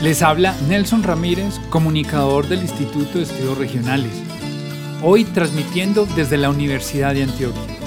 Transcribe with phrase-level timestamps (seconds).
[0.00, 4.12] Les habla Nelson Ramírez, comunicador del Instituto de Estudios Regionales.
[5.02, 7.78] Hoy transmitiendo desde la Universidad de Antioquia.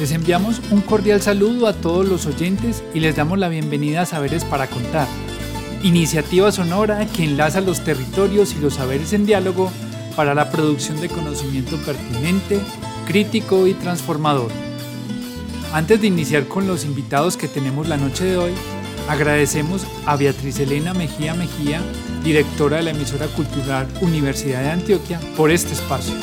[0.00, 4.06] Les enviamos un cordial saludo a todos los oyentes y les damos la bienvenida a
[4.06, 5.06] Saberes para Contar,
[5.84, 9.70] iniciativa sonora que enlaza los territorios y los saberes en diálogo
[10.16, 12.58] para la producción de conocimiento pertinente,
[13.06, 14.50] crítico y transformador.
[15.72, 18.52] Antes de iniciar con los invitados que tenemos la noche de hoy,
[19.08, 21.80] agradecemos a Beatriz Elena Mejía Mejía,
[22.24, 26.14] directora de la emisora cultural Universidad de Antioquia, por este espacio.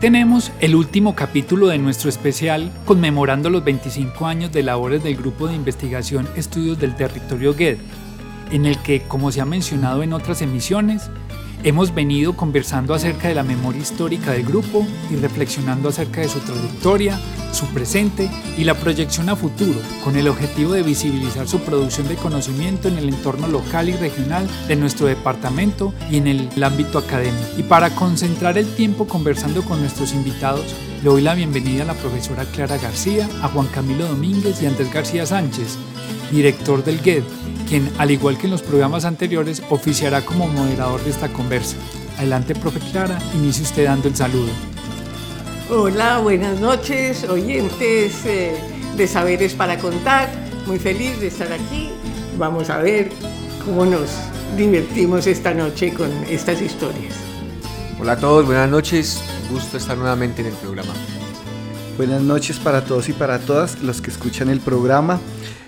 [0.00, 5.46] Tenemos el último capítulo de nuestro especial conmemorando los 25 años de labores del Grupo
[5.46, 7.76] de Investigación Estudios del Territorio GED,
[8.50, 11.10] en el que, como se ha mencionado en otras emisiones,
[11.64, 16.40] hemos venido conversando acerca de la memoria histórica del grupo y reflexionando acerca de su
[16.40, 17.20] trayectoria,
[17.52, 22.16] su presente y la proyección a futuro, con el objetivo de visibilizar su producción de
[22.16, 27.46] conocimiento en el entorno local y regional de nuestro departamento y en el ámbito académico.
[27.56, 30.66] Y para concentrar el tiempo conversando con nuestros invitados,
[31.02, 34.92] le doy la bienvenida a la profesora Clara García, a Juan Camilo Domínguez y Andrés
[34.92, 35.78] García Sánchez,
[36.30, 37.24] director del GED,
[37.68, 41.76] quien, al igual que en los programas anteriores, oficiará como moderador de esta conversa.
[42.18, 44.50] Adelante, profe Clara, inicie usted dando el saludo.
[45.72, 48.60] Hola, buenas noches, oyentes eh,
[48.96, 50.28] de Saberes para Contar.
[50.66, 51.90] Muy feliz de estar aquí.
[52.36, 53.08] Vamos a ver
[53.64, 54.10] cómo nos
[54.56, 57.14] divertimos esta noche con estas historias.
[58.00, 59.22] Hola a todos, buenas noches.
[59.44, 60.92] Un gusto estar nuevamente en el programa.
[61.96, 65.20] Buenas noches para todos y para todas los que escuchan el programa.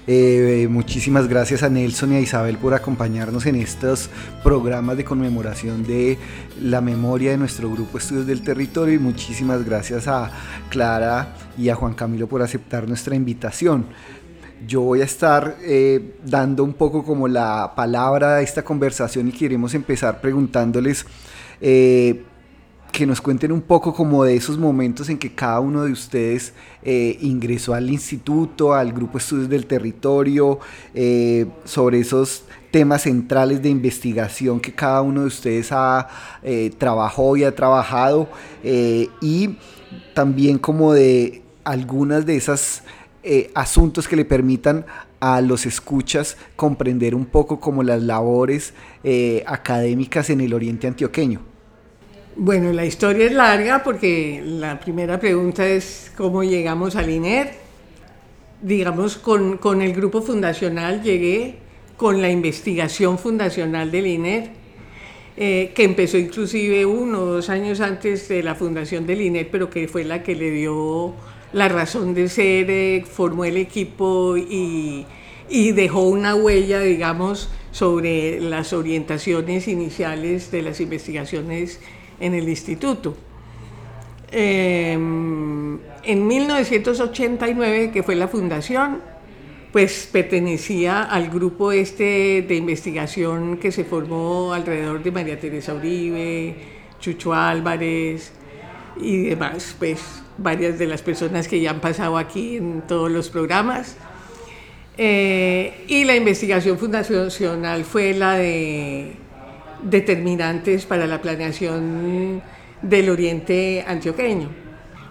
[0.08, 4.10] Eh, muchísimas gracias a Nelson y a Isabel por acompañarnos en estos
[4.42, 6.18] programas de conmemoración de
[6.60, 10.32] la memoria de nuestro grupo Estudios del Territorio y muchísimas gracias a
[10.70, 13.86] Clara y a Juan Camilo por aceptar nuestra invitación.
[14.66, 19.32] Yo voy a estar eh, dando un poco como la palabra a esta conversación y
[19.32, 21.06] queremos empezar preguntándoles
[21.60, 22.24] eh,
[22.92, 26.52] que nos cuenten un poco como de esos momentos en que cada uno de ustedes
[26.82, 30.60] eh, ingresó al instituto, al grupo Estudios del Territorio,
[30.94, 36.06] eh, sobre esos temas centrales de investigación que cada uno de ustedes ha
[36.42, 38.28] eh, trabajado y ha trabajado,
[39.20, 39.56] y
[40.14, 42.82] también como de algunas de esas
[43.54, 44.84] asuntos que le permitan
[45.20, 48.74] a los escuchas comprender un poco como las labores
[49.46, 51.51] académicas en el oriente antioqueño.
[52.36, 57.52] Bueno, la historia es larga porque la primera pregunta es cómo llegamos al INER.
[58.62, 61.56] Digamos, con, el grupo fundacional llegué
[61.98, 64.50] con la investigación fundacional del INER,
[65.36, 69.68] eh, que empezó inclusive uno o dos años antes de la fundación del INER, pero
[69.68, 71.12] que fue la que le dio
[71.52, 75.04] la razón de ser, eh, formó el equipo y,
[75.50, 81.78] y dejó una huella, digamos, sobre las orientaciones iniciales de las investigaciones
[82.22, 83.14] en el instituto.
[84.30, 89.00] Em, en 1989, que fue la fundación,
[89.72, 96.54] pues pertenecía al grupo este de investigación que se formó alrededor de María Teresa Uribe,
[97.00, 98.32] Chucho Álvarez
[99.00, 103.28] y demás, pues varias de las personas que ya han pasado aquí en todos los
[103.28, 103.96] programas.
[104.96, 109.16] Eh, y la investigación fundacional fue la de
[109.82, 112.42] determinantes para la planeación
[112.82, 114.62] del oriente antioqueño.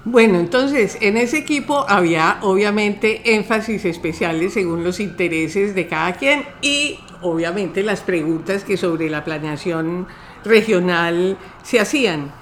[0.04, 6.44] Bueno, entonces en ese equipo había obviamente énfasis especiales según los intereses de cada quien
[6.62, 10.08] y obviamente las preguntas que sobre la planeación
[10.44, 12.34] regional se hacían.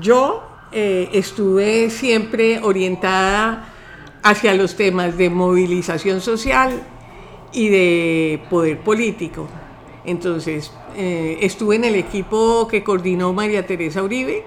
[0.00, 3.72] Yo eh, estuve siempre orientada
[4.22, 6.82] hacia los temas de movilización social
[7.52, 9.48] y de poder político.
[10.06, 14.44] Entonces, eh, estuve en el equipo que coordinó María Teresa Uribe.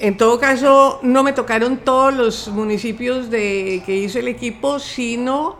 [0.00, 5.56] En todo caso, no me tocaron todos los municipios de, que hizo el equipo, sino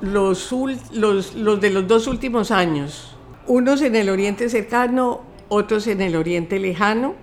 [0.00, 3.16] los, de los dos últimos años.
[3.48, 7.16] Unos en el oriente cercano, otros en el oriente lejano.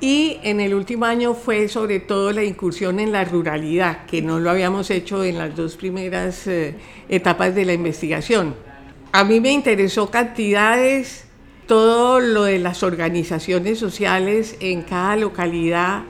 [0.00, 4.40] Y en el último año fue sobre todo la incursión en la ruralidad, que no
[4.40, 6.74] lo habíamos hecho en las dos primeras eh,
[7.08, 8.54] etapas de la investigación.
[9.12, 11.24] A mí me interesó cantidades,
[11.66, 16.02] todo lo de las organizaciones sociales en cada localidad,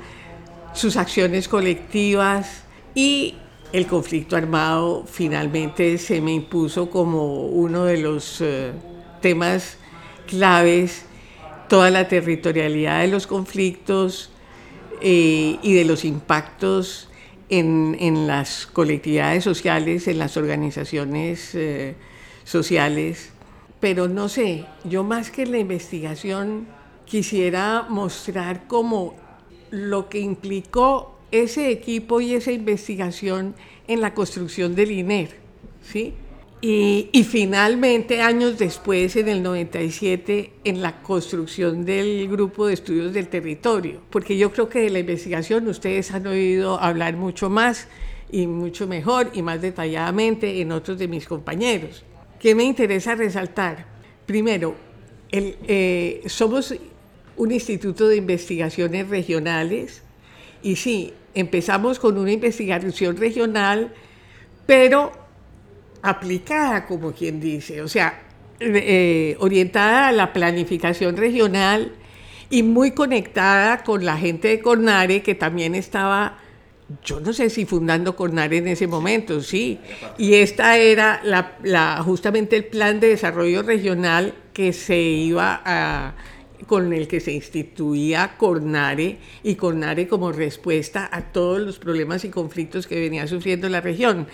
[0.72, 2.64] sus acciones colectivas
[2.94, 3.36] y
[3.72, 8.72] el conflicto armado finalmente se me impuso como uno de los eh,
[9.20, 9.78] temas
[10.26, 11.06] claves
[11.68, 14.30] toda la territorialidad de los conflictos
[15.00, 17.08] eh, y de los impactos
[17.48, 21.94] en, las colectividades sociales, en las organizaciones eh,
[22.46, 23.30] sociales.
[23.80, 26.66] Pero no sé, yo más que la investigación
[27.04, 29.14] quisiera mostrar como
[29.70, 33.54] lo que implicó ese equipo y esa investigación
[33.86, 35.36] en la construcción del INER,
[35.82, 36.14] ¿sí?
[36.62, 43.28] Y, finalmente, años después, en el 97, en la construcción del grupo de estudios del
[43.28, 47.86] territorio, porque yo creo que de la investigación ustedes han oído hablar mucho más
[48.32, 52.04] y mucho mejor y más detalladamente en otros de mis compañeros.
[52.40, 53.86] ¿Qué me interesa resaltar?
[54.26, 54.76] Primero,
[55.32, 56.74] eh, somos
[57.36, 60.02] un instituto de investigaciones regionales
[60.62, 63.92] y sí, empezamos con una investigación regional,
[64.66, 65.12] pero
[66.02, 68.22] aplicada, como quien dice, o sea,
[68.60, 71.92] eh, orientada a la planificación regional
[72.48, 76.38] y muy conectada con la gente de Cornare, que también estaba,
[77.04, 79.78] yo no sé si fundando Cornare en ese momento, sí,
[80.18, 86.14] y esta era la, justamente el plan de desarrollo regional que se iba a
[86.66, 92.30] con el que se instituía Cornare y Cornare como respuesta a todos los problemas y
[92.30, 94.26] conflictos que venía sufriendo la región.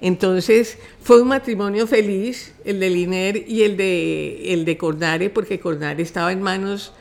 [0.00, 5.60] Entonces fue un matrimonio feliz, el de Liner y el de, el de Cornare, porque
[5.60, 6.92] Cornare estaba en manos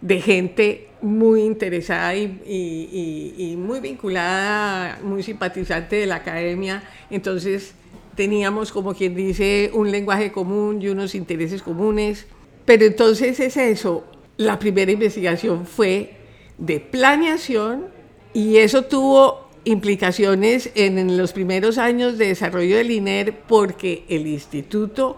[0.00, 6.82] de gente muy interesada y, muy vinculada, muy simpatizante de la academia.
[7.10, 7.74] Entonces
[8.14, 12.26] teníamos, como quien dice, un lenguaje común y unos intereses comunes.
[12.64, 14.04] Pero entonces es eso,
[14.36, 16.16] la primera investigación fue
[16.58, 17.86] de planeación
[18.34, 25.16] y eso tuvo implicaciones en, los primeros años de desarrollo del INER porque el instituto,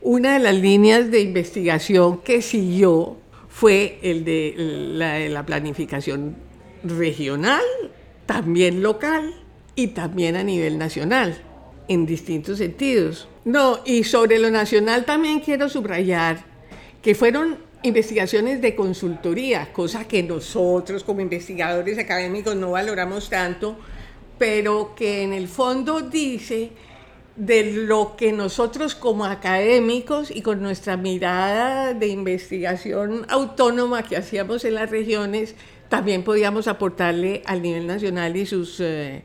[0.00, 3.16] una de las líneas de investigación que siguió
[3.52, 4.54] fue el de
[5.28, 6.36] la, planificación
[6.82, 7.62] regional,
[8.24, 9.34] también local
[9.76, 11.36] y también a nivel nacional,
[11.86, 13.28] en distintos sentidos.
[13.44, 16.44] No, y sobre lo nacional también quiero subrayar
[17.02, 23.76] que fueron investigaciones de consultoría, cosa que nosotros como investigadores académicos no valoramos tanto,
[24.38, 26.70] pero que en el fondo dice
[27.36, 34.64] de lo que nosotros como académicos y con nuestra mirada de investigación autónoma que hacíamos
[34.64, 35.54] en las regiones,
[35.88, 39.24] también podíamos aportarle al nivel nacional y sus, eh,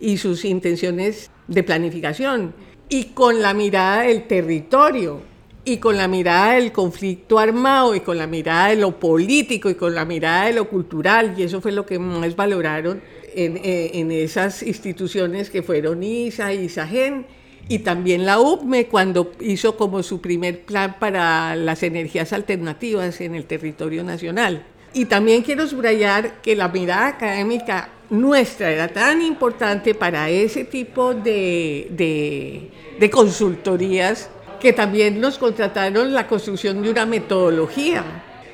[0.00, 2.54] y sus intenciones de planificación.
[2.88, 5.22] Y con la mirada del territorio,
[5.64, 9.74] y con la mirada del conflicto armado, y con la mirada de lo político, y
[9.74, 13.00] con la mirada de lo cultural, y eso fue lo que más valoraron
[13.34, 17.26] eh, en, esas instituciones que fueron ISA, ISAGEN
[17.68, 23.34] y también la UPME cuando hizo como su primer plan para las energías alternativas en
[23.34, 24.64] el territorio nacional.
[24.92, 31.14] Y también quiero subrayar que la mirada académica nuestra era tan importante para ese tipo
[31.14, 34.28] de, de, de consultorías
[34.60, 38.04] que también nos contrataron la construcción de una metodología,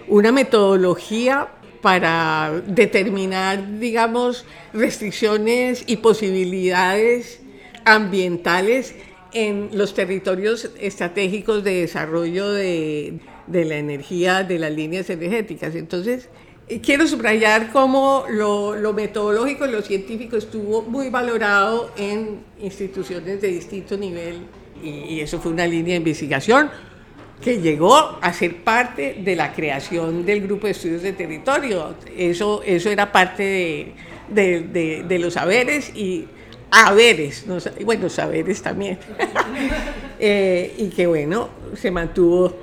[0.08, 1.48] una metodología
[1.82, 7.39] para determinar, digamos, restricciones y posibilidades
[7.84, 8.94] ambientales
[9.32, 15.74] en los territorios estratégicos de desarrollo de, la energía, de las líneas energéticas.
[15.74, 16.28] Entonces,
[16.68, 23.48] eh, quiero subrayar cómo lo, metodológico y lo científico estuvo muy valorado en instituciones de
[23.48, 24.40] distinto nivel
[24.82, 26.70] y eso fue una línea de investigación
[27.42, 31.94] que llegó a ser parte de la creación del grupo de estudios de territorio.
[32.16, 33.94] Eso, eso era parte
[34.28, 36.26] de, los saberes y
[36.70, 37.44] haberes,
[37.84, 38.98] bueno, saberes también.
[40.22, 42.54] Eh, y que bueno, se mantuvo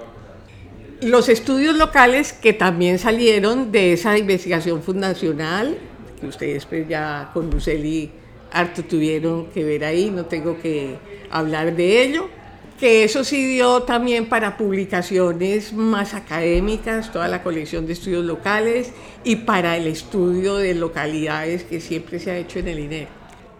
[1.01, 5.75] los estudios locales que también salieron de esa investigación fundacional,
[6.21, 8.11] que ustedes pues ya con Luceli
[8.51, 10.97] harto tuvieron que ver ahí, no tengo que
[11.31, 12.29] hablar de ello
[12.79, 18.93] que eso sí dio también para publicaciones más académicas, toda la colección de estudios locales
[19.23, 23.16] y para el estudio de localidades que siempre se ha hecho en el INER.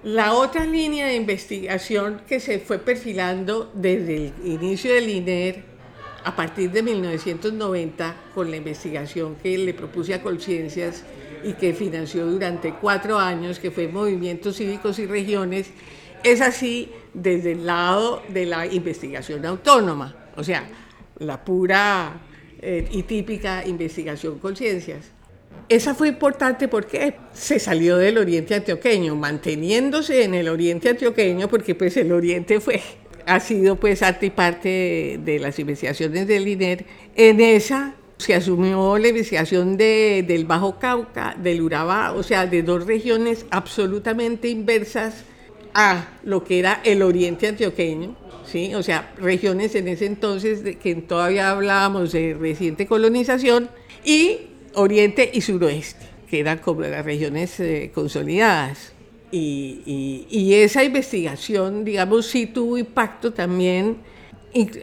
[0.08, 5.66] La otra línea de investigación que se fue perfilando desde el inicio del INER
[6.24, 11.04] a partir de 1990 con la investigación que le propuse a Conciencias
[11.44, 15.72] y que financió durante cuatro años, que fue Movimientos Cívicos y Regiones,
[16.24, 20.70] es así desde el lado de la investigación autónoma, o sea,
[21.20, 22.22] la pura
[22.62, 25.17] eh, y típica investigación conciencias.
[25.70, 31.76] Esa fue importante porque se salió del oriente antioqueño, manteniéndose en el oriente antioqueño, porque
[31.76, 32.82] pues el oriente fue,
[33.26, 36.86] ha sido pues parte y parte de, las investigaciones del INER.
[37.16, 42.64] En esa se asumió la investigación de, del Bajo Cauca, del Urabá, o sea, de
[42.64, 45.26] dos regiones absolutamente inversas
[45.74, 48.74] a lo que era el oriente antioqueño, ¿sí?
[48.74, 53.70] o sea, regiones en ese entonces de que todavía hablábamos de reciente colonización,
[54.04, 58.94] y oriente y suroeste, que eran como las regiones eh, consolidadas.
[59.30, 63.98] Y, esa investigación, digamos, sí tuvo impacto también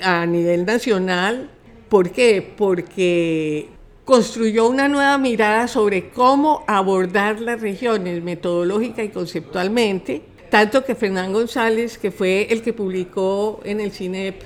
[0.02, 1.50] a nivel nacional.
[1.88, 2.46] ¿Por qué?
[2.56, 3.68] Porque
[4.04, 10.22] construyó una nueva mirada sobre cómo abordar las regiones metodológica y conceptualmente
[10.54, 14.40] tanto que Fernán González, que fue el que publicó en el CINEP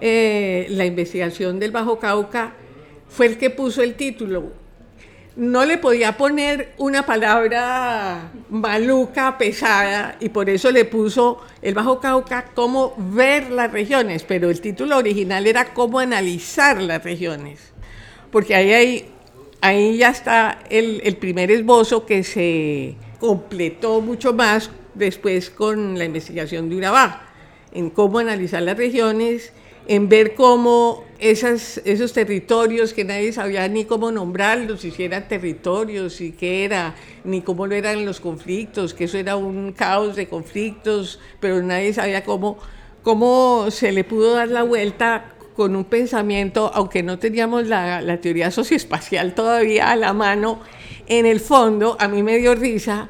[0.00, 2.54] eh, la investigación del Bajo Cauca,
[3.08, 4.52] fue el que puso el título.
[5.38, 12.00] No le podía poner una palabra maluca, pesada, y por eso le puso el Bajo
[12.00, 17.72] Cauca, cómo ver las regiones, pero el título original era cómo analizar las regiones,
[18.32, 19.08] porque ahí,
[19.60, 26.04] ahí, ya está el, el primer esbozo que se completó mucho más después con la
[26.04, 27.28] investigación de Urabá,
[27.72, 29.52] en cómo analizar las regiones,
[29.88, 36.20] en ver cómo esas, esos territorios que nadie sabía ni cómo nombrarlos, si eran territorios
[36.20, 40.28] y qué era, ni cómo lo eran los conflictos, que eso era un caos de
[40.28, 42.58] conflictos, pero nadie sabía cómo,
[43.02, 48.20] cómo se le pudo dar la vuelta con un pensamiento, aunque no teníamos la, la
[48.20, 50.60] teoría socioespacial todavía a la mano,
[51.06, 53.08] en el fondo a mí me dio risa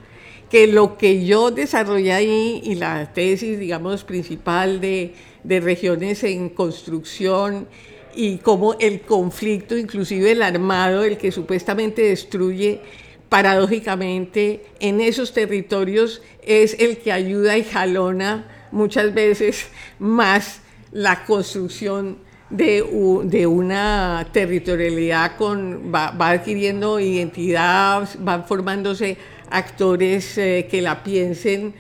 [0.49, 5.12] que lo que yo desarrollé ahí y la tesis, digamos, principal de,
[5.45, 7.68] de regiones en construcción
[8.14, 12.80] y cómo el conflicto, inclusive el armado, el que supuestamente destruye,
[13.28, 19.68] paradójicamente en esos territorios es el que ayuda y jalona muchas veces
[19.99, 22.18] más la construcción
[22.50, 22.83] de,
[23.25, 29.18] de una territorialidad con va, adquiriendo identidad, van formándose
[29.50, 31.75] actores eh, que la piensen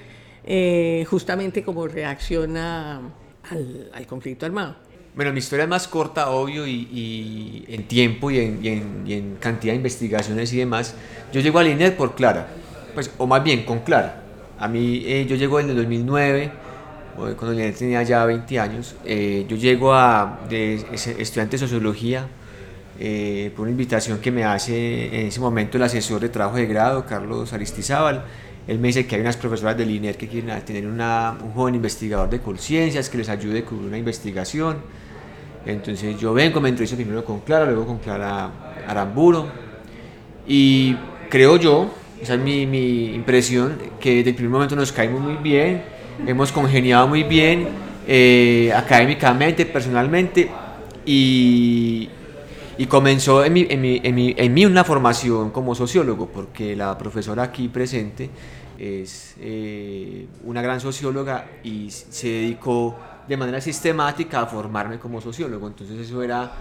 [0.44, 3.00] eh, justamente como reacciona
[3.50, 4.76] al, conflicto armado.
[5.14, 10.52] Bueno, mi historia es más corta, obvio, y, en tiempo y en, cantidad de investigaciones
[10.52, 10.94] y demás.
[11.32, 12.48] Yo llego al INED por Clara,
[12.94, 14.22] pues, o más bien con Clara.
[14.58, 16.52] A mí, eh, yo llego en el 2009,
[17.16, 18.94] cuando el INED tenía ya 20 años.
[19.04, 22.28] yo llego a de estudiante de sociología
[23.00, 26.66] eh, por una invitación que me hace en ese momento el asesor de trabajo de
[26.66, 28.24] grado, Carlos Aristizábal.
[28.68, 31.74] Él me dice que hay unas profesoras del INER que quieren tener una, un joven
[31.74, 34.76] investigador de conciencias que les ayude con una investigación.
[35.64, 39.46] Entonces yo vengo, me entrevisto primero con Clara, luego con Clara Aramburo.
[40.46, 40.94] Y
[41.30, 45.36] creo yo, esa es mi, mi impresión, que desde el primer momento nos caímos muy
[45.36, 45.82] bien,
[46.26, 47.68] hemos congeniado muy bien,
[48.06, 50.50] eh, académicamente, personalmente,
[51.06, 52.10] y,
[52.76, 56.76] y comenzó en mí, en, mí, en, mí, en mí, una formación como sociólogo, porque
[56.76, 58.28] la profesora aquí presente
[58.78, 65.66] es eh, una gran socióloga y se dedicó de manera sistemática a formarme como sociólogo.
[65.66, 66.52] Entonces eso era,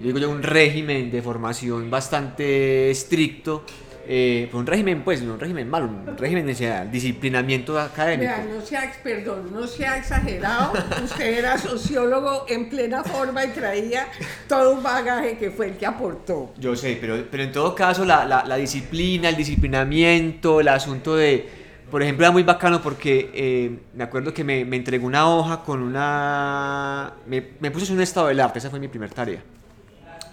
[0.00, 3.64] digo yo, un régimen de formación bastante estricto
[4.08, 8.32] eh, un régimen, pues, un régimen malo, un régimen de disciplinamiento académico.
[8.48, 14.06] no sea, perdón, no sea exagerado, usted era sociólogo en plena forma y traía
[14.48, 16.52] todo un bagaje que fue el que aportó.
[16.58, 21.48] Yo sé, pero, pero en todo caso la, la, disciplina, el disciplinamiento, el asunto de,
[21.90, 25.64] por ejemplo, era muy bacano porque eh, me acuerdo que me, me, entregó una hoja
[25.64, 27.14] con una...
[27.26, 29.42] Me, me puse en un estado del arte, esa fue mi primera tarea.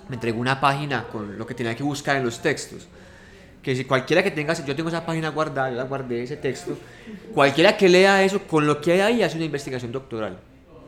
[0.10, 2.88] Me entregó una página con lo que tenía que buscar en los textos
[3.64, 6.78] que si cualquiera que tenga, yo tengo esa página guardada, yo la guardé ese texto,
[7.34, 10.38] cualquiera que lea eso, con lo que hay ahí hace una investigación doctoral,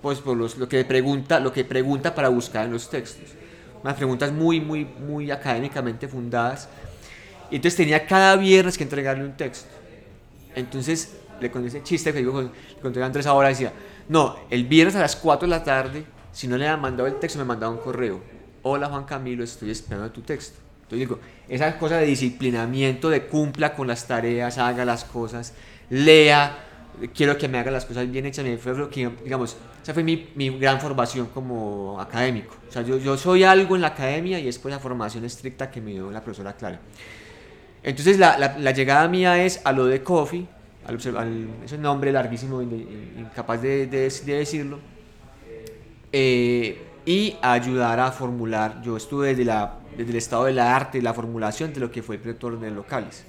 [0.02, 3.30] pues por los, lo que pregunta, lo que pregunta para buscar en los textos,
[3.82, 6.68] unas preguntas muy, muy, muy académicamente fundadas,
[7.50, 9.70] y entonces tenía cada viernes que entregarle un texto,
[10.54, 13.72] entonces le conté ese chiste que digo, le conté a Andrés ahora, decía,
[14.10, 16.04] no, el viernes a las 4 de la tarde,
[16.34, 18.20] si no le habían mandado el texto, me mandaba un correo.
[18.64, 20.65] Hola Juan Camilo, estoy esperando tu texto.
[20.86, 25.54] Entonces digo, esa cosa de disciplinamiento, de cumpla con las tareas, haga las cosas,
[25.90, 26.58] lea,
[27.16, 30.30] quiero que me haga las cosas bien hechas, fue lo que, digamos, esa fue mi,
[30.36, 32.56] mi, gran formación como académico.
[32.70, 35.72] O sea, yo, yo soy algo en la academia y es por la formación estricta
[35.72, 36.80] que me dio la profesora Clara.
[37.82, 40.48] Entonces la, la, la llegada mía es a lo de Coffee,
[40.86, 44.80] al, al, ese nombre larguísimo, incapaz de, de, de decirlo,
[46.12, 51.02] eh, y a ayudar a formular, yo estuve desde, la, desde el estado del arte,
[51.02, 53.24] la formulación de lo que fue el proyecto de locales.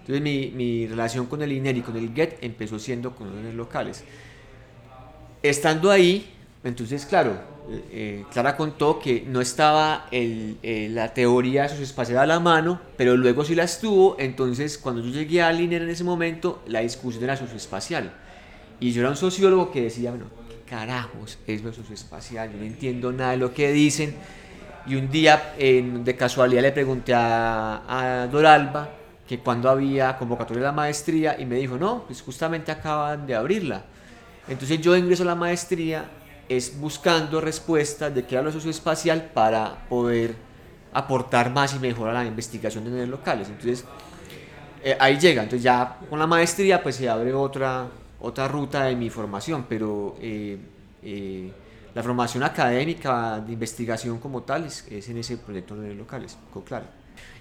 [0.00, 3.54] Entonces mi, mi, relación con el INER y con el GET empezó siendo con órdenes
[3.54, 4.04] locales.
[5.42, 6.32] Estando ahí,
[6.64, 7.40] entonces claro,
[7.92, 13.16] eh, Clara contó que no estaba el, eh, la teoría socioespacial a la mano, pero
[13.16, 17.24] luego sí la estuvo, entonces cuando yo llegué al INER en ese momento, la discusión
[17.24, 18.12] era socioespacial.
[18.80, 22.50] Y yo era un sociólogo que decía, bueno, ¿qué carajos es lo socioespacial?
[22.50, 24.14] Yo no entiendo nada de lo que dicen.
[24.86, 27.82] Y un día, de casualidad, le pregunté a,
[28.22, 28.88] a Doralba,
[29.28, 33.36] que cuando había convocatoria de la maestría y me dijo, no, pues justamente acaban de
[33.36, 33.84] abrirla.
[34.48, 36.04] Entonces yo ingreso a la maestría
[36.48, 40.34] es buscando respuestas de qué era lo socioespacial para poder
[40.92, 43.48] aportar más y mejor a la investigación de medios locales.
[43.48, 43.84] Entonces
[44.82, 47.86] eh, ahí llega, entonces ya con la maestría pues se abre otra,
[48.20, 50.58] otra ruta de mi formación, pero eh,
[51.04, 51.52] eh,
[51.94, 56.86] la formación académica de investigación como tal es, es en ese proyecto de locales, claro.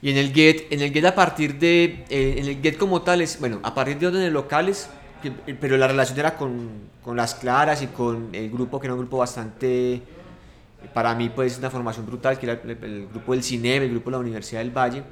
[0.02, 3.02] Y en el GET, en el GET a partir de, eh, en el GET como
[3.02, 4.90] tal es, bueno, a partir de órdenes locales,
[5.22, 6.70] que, pero la relación era con,
[7.04, 10.02] con, las claras y con el grupo, que era un grupo bastante,
[10.94, 14.10] para mí pues una formación brutal, que era el, el grupo del CINEB, el grupo
[14.10, 15.04] de la Universidad del Valle,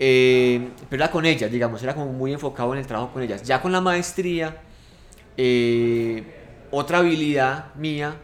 [0.00, 3.42] eh, pero era con ellas, digamos, era como muy enfocado en el trabajo con ellas.
[3.42, 4.56] Ya con la maestría,
[5.36, 6.22] eh,
[6.70, 8.14] otra habilidad mía,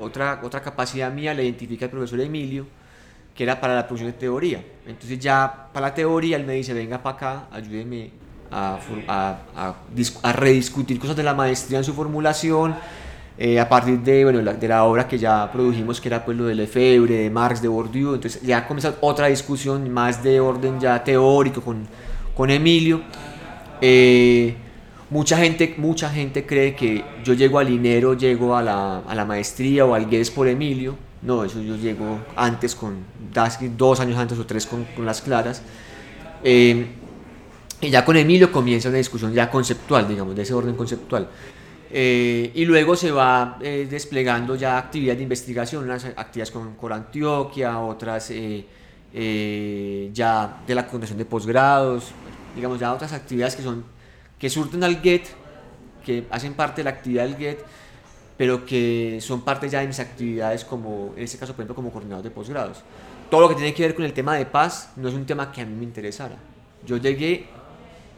[0.00, 2.66] otra, otra capacidad mía la identifica el profesor Emilio,
[3.34, 4.64] que era para la producción de teoría.
[4.86, 8.10] Entonces ya para la teoría él me dice, venga para acá, ayúdeme
[8.50, 9.74] a, a, a,
[10.22, 12.74] a, rediscutir cosas de la maestría en su formulación,
[13.38, 16.36] eh, a partir de, bueno, la, de la obra que ya produjimos, que era pues
[16.36, 20.78] lo de Lefebvre, de Marx, de Bourdieu, entonces ya comienza otra discusión más de orden
[20.78, 21.86] ya teórico con,
[22.34, 23.00] con Emilio.
[23.80, 24.56] Eh,
[25.10, 29.94] mucha gente, mucha gente cree que yo llego al INERO, llego a la, maestría o
[29.94, 33.04] al GES por Emilio, no, eso yo llego antes, con
[33.76, 35.62] dos años antes o tres con, las claras.
[36.42, 36.86] Eh,
[37.82, 41.28] y ya con Emilio comienza una discusión ya conceptual, digamos, de ese orden conceptual.
[41.92, 46.92] Eh, y luego se va eh, desplegando ya actividades de investigación, unas actividades con, con
[46.92, 48.32] Antioquia, otras
[49.12, 52.12] ya de la condición de posgrados,
[52.54, 53.84] digamos, ya otras actividades que, son,
[54.40, 55.28] que surten al GET,
[56.04, 57.64] que hacen parte de la actividad del GET,
[58.36, 61.92] pero que son parte ya de mis actividades como, en este caso, por ejemplo, como
[61.92, 62.82] coordinador de posgrados.
[63.30, 65.52] Todo lo que tiene que ver con el tema de paz no es un tema
[65.52, 66.36] que a mí me interesara.
[66.84, 67.46] Yo llegué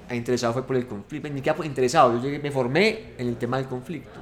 [0.09, 3.37] a interesado fue por el conflicto, ni siquiera interesado, yo llegué, me formé en el
[3.37, 4.21] tema del conflicto.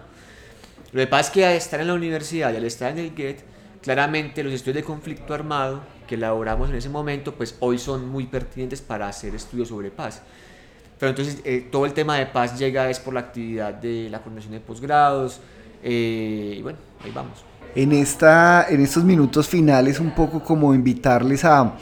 [0.93, 3.15] Lo que pasa es que al estar en la universidad y al estar en el
[3.15, 3.45] GET,
[3.83, 8.27] claramente los estudios de conflicto armado que elaboramos en ese momento, pues hoy son muy
[8.27, 10.23] pertinentes para hacer estudios sobre paz.
[11.01, 14.19] Pero entonces eh, todo el tema de paz llega es por la actividad de la
[14.19, 15.41] coordinación de posgrados,
[15.83, 17.43] eh, y bueno, ahí vamos.
[17.75, 21.75] En, esta, en estos minutos finales, un poco como invitarles a,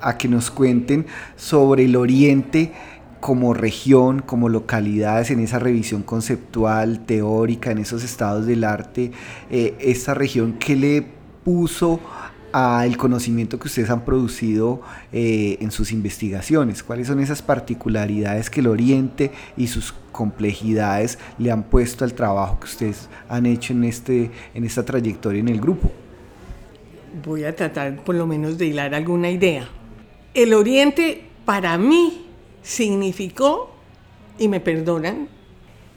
[0.00, 2.72] a que nos cuenten sobre el Oriente
[3.20, 9.12] como región, como localidades, en esa revisión conceptual, teórica, en esos estados del arte,
[9.50, 11.06] eh, esta región, ¿qué le
[11.42, 12.00] puso
[12.54, 14.80] al conocimiento que ustedes han producido
[15.12, 16.84] eh, en sus investigaciones?
[16.84, 22.60] ¿Cuáles son esas particularidades que el Oriente y sus complejidades le han puesto al trabajo
[22.60, 25.90] que ustedes han hecho en, este, en esta trayectoria en el grupo?
[27.26, 29.68] Voy a tratar por lo menos de hilar alguna idea.
[30.32, 32.26] El Oriente para mí
[32.62, 33.74] significó,
[34.38, 35.26] y me perdonan,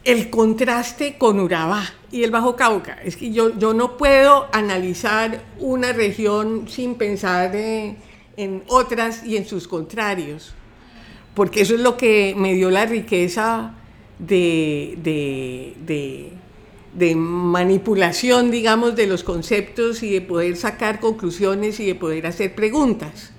[0.07, 2.97] el contraste con Urabá y el Bajo Cauca.
[3.03, 9.45] Es que yo, yo no puedo analizar una región sin pensar en otras y en
[9.45, 10.53] sus contrarios,
[11.35, 13.73] porque eso es lo que me dio la riqueza
[14.17, 16.31] de, de, de,
[16.93, 22.55] de, manipulación, digamos, de los conceptos y de poder sacar conclusiones y de poder hacer
[22.55, 23.33] preguntas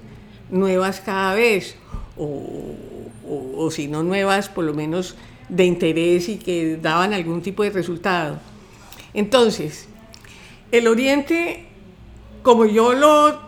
[0.50, 1.76] nuevas cada vez,
[2.18, 2.74] o,
[3.26, 5.16] o, o si no nuevas, por lo menos
[5.48, 8.38] de interés y que daban algún tipo de resultado.
[9.14, 9.88] Entonces,
[10.70, 11.66] el Oriente,
[12.42, 13.40] como yo lo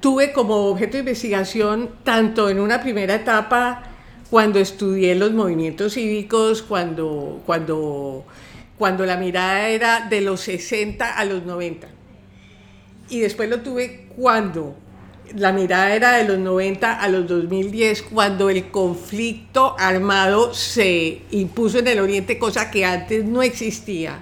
[0.00, 3.82] tuve como objeto de investigación, tanto en una primera etapa
[4.30, 8.24] cuando estudié los movimientos cívicos, cuando, cuando,
[8.76, 11.88] cuando la mirada era de los 60 a los 90.
[13.10, 14.74] Y después lo tuve cuando
[15.36, 21.78] la mirada era de los 90 a los 2010, cuando el conflicto armado se impuso
[21.78, 24.20] en el Oriente, cosa que antes no existía.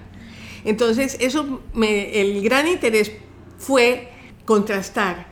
[0.65, 3.12] Entonces, eso el gran interés
[3.59, 4.09] fue
[4.45, 5.27] contrastar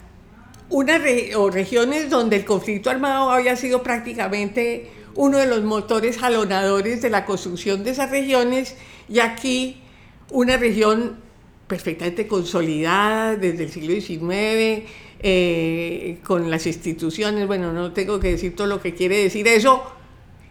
[0.69, 1.01] unas
[1.37, 7.11] o regiones donde el conflicto armado había sido prácticamente uno de los motores jalonadores de
[7.11, 8.77] la construcción de esas regiones
[9.09, 9.83] y aquí
[10.31, 11.19] una región
[11.71, 18.57] perfectamente consolidada desde el siglo XIX, eh, con las instituciones, bueno, no tengo que decir
[18.57, 19.81] todo lo que quiere decir eso,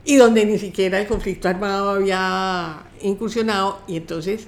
[0.06, 4.48] y donde ni siquiera el conflicto armado había incursionado, y entonces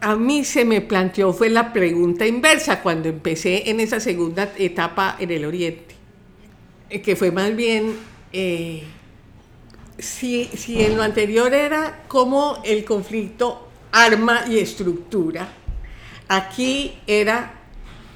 [0.00, 5.16] a mí se me planteó fue la pregunta inversa cuando empecé en esa segunda etapa
[5.18, 5.96] en el Oriente,
[6.90, 7.92] eh, que fue más bien
[8.32, 8.84] eh,
[9.98, 13.65] si, si en lo anterior era cómo el conflicto
[13.96, 15.48] arma y estructura,
[16.28, 17.54] aquí era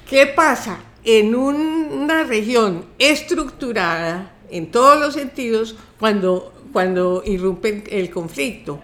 [0.07, 8.79] qué pasa en una región estructurada en todos los sentidos cuando, cuando irrumpe el conflicto.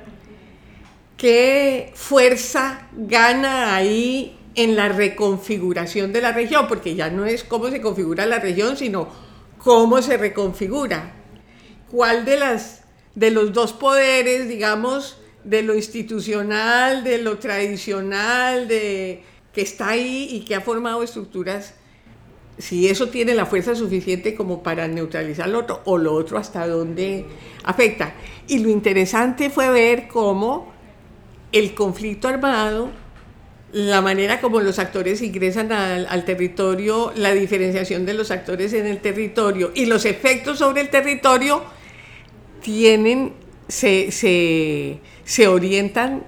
[1.18, 6.68] ¿Qué fuerza gana ahí en la reconfiguración de la región?
[6.68, 9.08] Porque ya no es cómo se configura la región, sino
[9.60, 11.14] cómo se reconfigura.
[11.92, 19.24] ¿Cuál de, las, de los dos poderes, digamos, de lo institucional, de lo tradicional, de,
[19.54, 21.74] que está ahí y que ha formado estructuras
[22.58, 26.68] si eso tiene la fuerza suficiente como para neutralizar lo otro o lo otro hasta
[26.68, 27.26] dónde
[27.64, 28.14] afecta.
[28.48, 30.74] Y lo interesante fue ver cómo
[31.52, 32.90] el conflicto armado,
[33.72, 39.00] la manera como los actores ingresan al, territorio, la diferenciación de los actores en el
[39.00, 41.64] territorio y los efectos sobre el territorio
[42.62, 43.34] tienen,
[43.68, 45.00] se, se,
[45.48, 46.24] orientan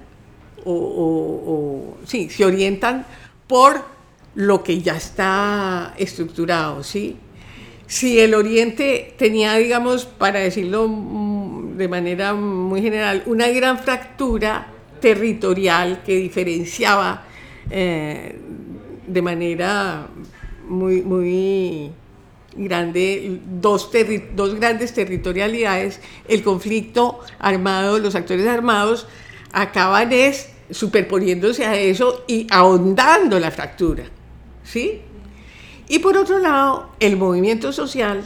[0.64, 3.06] o, o, sí, se orientan
[3.46, 3.82] por
[4.34, 7.16] lo que ya está estructurado, ¿sí?
[7.86, 14.68] Si el Oriente tenía, digamos, para decirlo mm, de manera muy general, una gran fractura
[15.00, 17.24] territorial que diferenciaba
[17.70, 18.38] eh,
[19.06, 20.06] de manera
[20.68, 21.90] muy, muy
[22.54, 23.90] grande dos,
[24.34, 29.06] dos grandes territorialidades, el conflicto armado, los actores armados
[29.52, 34.04] acaban es superponiéndose a eso y ahondando la fractura.
[34.64, 35.00] ¿sí?
[35.88, 38.22] Y por otro lado, el movimiento social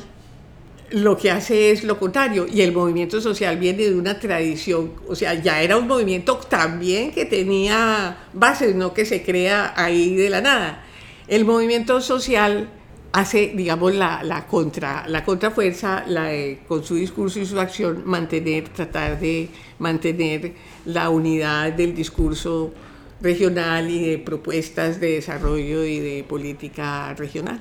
[0.91, 5.17] lo que hace es lo contrario, y el movimiento social viene de una tradición, o
[5.17, 10.31] sea, ya era un movimiento también que tenía bases, no que se crea ahí de
[10.31, 10.85] la nada.
[11.27, 12.69] El movimiento social
[13.15, 16.31] hace, digamos, la, contra, la contrafuerza, la
[16.67, 19.49] con su discurso y su acción, mantener, tratar de
[19.79, 20.53] mantener
[20.85, 22.73] la unidad del discurso
[23.21, 27.61] regional y de propuestas de desarrollo y de política regional.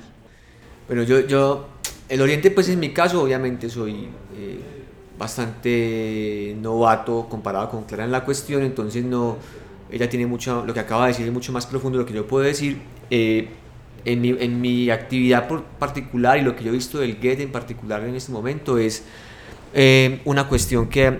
[0.88, 1.68] Bueno, yo, yo
[2.08, 4.58] el Oriente, pues en mi caso, obviamente soy eh,
[5.16, 9.36] bastante novato comparado con Clara en la cuestión, entonces no,
[9.88, 12.14] ella tiene mucho, lo que acaba de decir es mucho más profundo de lo que
[12.14, 12.76] yo puedo decir.
[13.08, 13.48] Eh,
[14.04, 17.52] en, mi, en mi actividad particular y lo que yo he visto del GET en
[17.52, 19.04] particular en este momento es
[19.72, 21.18] eh, una cuestión que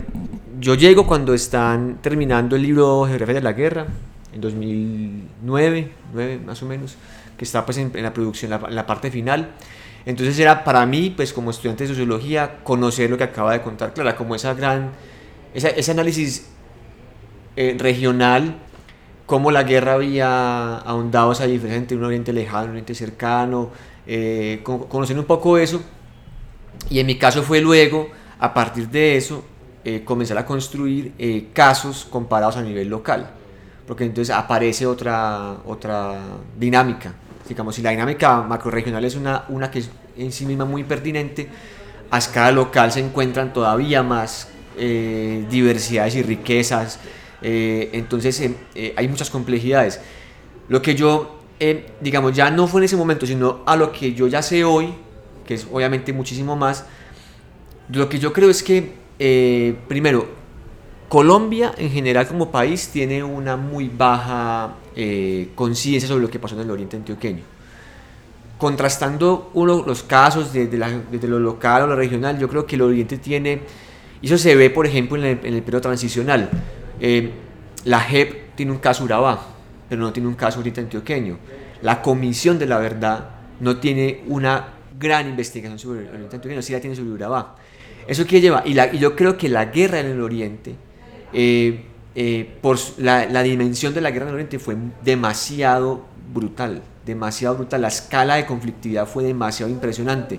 [0.61, 3.87] yo llego cuando están terminando el libro Geografía de la Guerra,
[4.33, 6.97] en 2009, 9 más o menos,
[7.37, 9.51] que está pues en, la producción, en la, parte final.
[10.07, 13.93] Entonces era para mí, pues como estudiante de sociología, conocer lo que acaba de contar
[13.93, 14.93] Clara, como esa gran,
[15.53, 16.47] ese análisis
[17.57, 18.57] eh, regional,
[19.27, 23.71] cómo la guerra había ahondado esa diferencia entre un oriente lejano, un oriente cercano,
[24.07, 25.83] eh, conocer un poco eso.
[26.91, 28.09] Y en mi caso fue luego,
[28.39, 29.45] a partir de eso,
[29.85, 33.31] eh, comenzar a construir eh, casos comparados a nivel local
[33.87, 36.19] porque entonces aparece otra, otra
[36.59, 37.13] dinámica.
[37.49, 41.49] Digamos, si la dinámica macroregional es una, una que es en sí misma muy pertinente,
[42.11, 46.99] a escala local se encuentran todavía más eh, diversidades y riquezas,
[47.45, 48.41] eh, entonces
[48.75, 50.01] eh, hay muchas complejidades.
[50.69, 51.41] Lo que yo,
[52.01, 54.95] digamos, ya no fue en ese momento, sino a lo que yo ya sé hoy,
[55.47, 56.87] que es obviamente muchísimo más,
[57.91, 58.95] lo que yo creo es que,
[59.87, 60.27] primero,
[61.15, 66.57] Colombia en general como país tiene una muy baja eh, conciencia sobre lo que pasó
[66.57, 67.43] en el oriente antioqueño.
[68.59, 73.19] Contrastando uno los casos desde, lo local o lo regional, yo creo que el oriente
[73.19, 73.61] tiene,
[74.23, 76.51] y eso se ve por ejemplo en el, periodo transicional,
[77.01, 77.31] eh,
[77.85, 79.47] la JEP tiene un caso Urabá,
[79.89, 81.39] pero no tiene un caso oriente antioqueño.
[81.83, 83.31] La Comisión de la Verdad
[83.61, 87.57] no tiene una gran investigación sobre oriente antioqueño, sí la tiene sobre Urabá.
[88.07, 88.63] ¿Eso qué lleva?
[88.67, 90.75] Y, yo creo que la guerra en el Oriente,
[91.33, 96.83] eh, eh, por la, la, dimensión de la guerra en el Oriente fue demasiado brutal,
[97.05, 97.83] demasiado brutal.
[97.83, 100.39] La escala de conflictividad fue demasiado impresionante.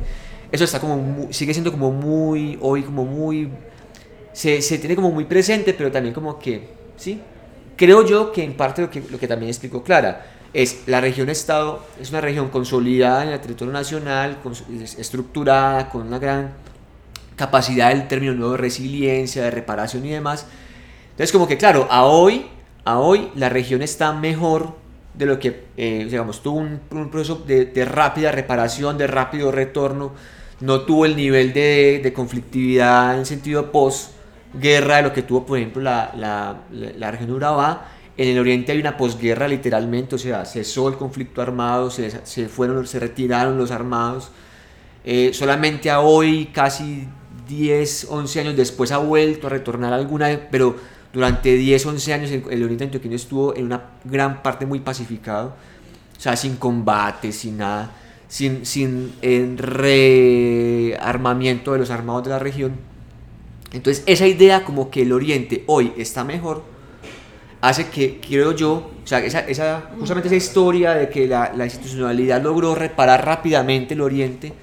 [0.51, 3.49] Eso está como sigue siendo como muy, hoy como muy,
[4.35, 6.67] se, se, tiene como muy presente, pero también como que,
[6.97, 7.21] ¿sí?
[7.77, 11.29] Creo yo que en parte lo que, lo que también explicó Clara, es la región
[11.29, 14.39] Estado, es una región consolidada en el territorio nacional,
[14.97, 16.53] estructurada, con una gran
[17.37, 20.45] capacidad del término nuevo de resiliencia, de reparación y demás.
[21.11, 22.47] Entonces como que claro, a hoy,
[22.83, 24.75] a hoy la región está mejor
[25.13, 30.11] de lo que, eh, digamos, tuvo un, proceso de, de, rápida reparación, de rápido retorno,
[30.59, 33.71] no tuvo el nivel de, de conflictividad en sentido
[34.55, 37.89] post-guerra de lo que tuvo, por ejemplo, la, la, la región de Urabá.
[38.17, 42.47] En el oriente hay una posguerra literalmente, o sea, cesó el conflicto armado, se, se
[42.47, 44.31] fueron, se retiraron los armados.
[45.03, 47.07] Eh, solamente a hoy, casi
[47.47, 50.75] 10, 11 años después, ha vuelto a retornar alguna, pero
[51.11, 55.55] durante 10, 11 años el, el oriente antioqueño estuvo en una gran parte muy pacificado,
[56.17, 57.91] o sea, sin combate, sin nada
[58.27, 62.94] sin, sin rearmamiento de los armados de la región.
[63.71, 66.63] Entonces esa idea como que el Oriente hoy está mejor,
[67.61, 71.65] hace que, creo yo, o sea, esa, esa, justamente esa historia de que la, la,
[71.65, 74.53] institucionalidad logró reparar rápidamente el Oriente,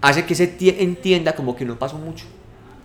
[0.00, 2.26] hace que se entienda como que no pasó mucho.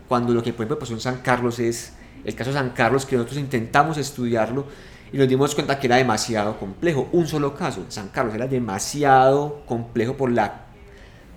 [0.07, 1.93] Cuando lo que por ejemplo pasó en San Carlos es
[2.25, 4.65] el caso de San Carlos, que nosotros intentamos estudiarlo,
[5.11, 7.09] y nos dimos cuenta que era demasiado complejo.
[7.11, 10.65] Un solo caso, San Carlos, era demasiado complejo por la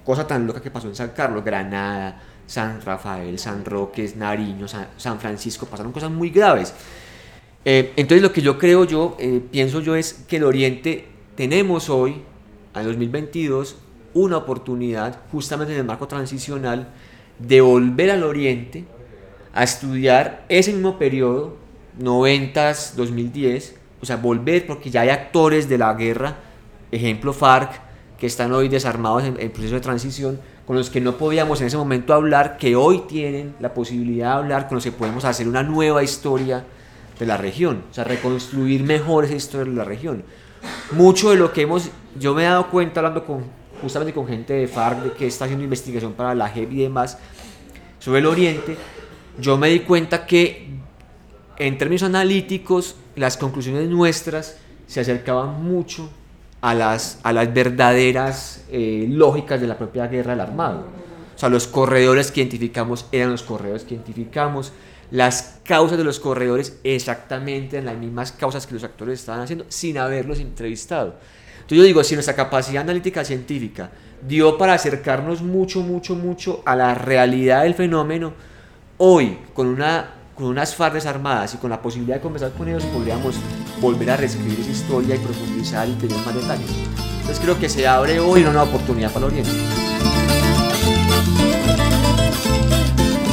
[0.04, 5.20] cosa tan loca que pasó en San Carlos, Granada, San Rafael, San Roque, Nariño, San,
[5.20, 6.74] Francisco, pasaron cosas muy graves.
[7.64, 11.88] Eh, entonces lo que yo creo yo, eh, pienso yo es que el Oriente tenemos
[11.88, 12.22] hoy,
[12.74, 13.76] en 2022,
[14.14, 16.88] una oportunidad justamente en el marco transicional
[17.38, 18.84] de volver al Oriente
[19.54, 21.56] a estudiar ese mismo periodo
[21.98, 26.36] 90s, 2010, o sea, volver porque ya hay actores de la guerra,
[26.90, 27.80] ejemplo FARC,
[28.18, 31.66] que están hoy desarmados en el proceso de transición, con los que no podíamos en
[31.66, 35.48] ese momento hablar, que hoy tienen la posibilidad de hablar, con los que podemos hacer
[35.48, 36.64] una nueva historia
[37.18, 40.24] de la región, o sea, reconstruir mejor esa historia de la región.
[40.92, 43.44] Mucho de lo que hemos, yo me he dado cuenta hablando con,
[43.80, 47.18] justamente con gente de FARC, que está haciendo investigación para la JEP y demás,
[47.98, 48.76] sobre el Oriente,
[49.38, 50.68] yo me di cuenta que
[51.58, 56.10] en términos analíticos, las conclusiones nuestras se acercaban mucho
[56.62, 60.86] a las, a las verdaderas eh, lógicas de la propia guerra del armado.
[61.34, 64.72] O sea, los corredores que identificamos eran los corredores que identificamos,
[65.10, 69.66] las causas de los corredores exactamente en las mismas causas que los actores estaban haciendo
[69.68, 71.16] sin haberlos entrevistado.
[71.54, 73.90] Entonces yo digo, si nuestra capacidad analítica científica
[74.26, 78.34] dio para acercarnos mucho, mucho, mucho a la realidad del fenómeno,
[78.98, 82.84] hoy con una con unas fardes armadas y con la posibilidad de conversar con ellos
[82.86, 83.36] podríamos
[83.80, 86.68] volver a reescribir esa historia y profundizar y tener más detalles.
[87.20, 89.52] Entonces creo que se abre hoy una nueva oportunidad para el Oriente.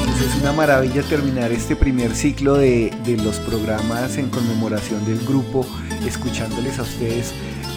[0.06, 2.92] Pues es una maravilla terminar este primer ciclo de
[3.24, 5.66] los programas en conmemoración del grupo,
[6.06, 7.34] escuchándoles a ustedes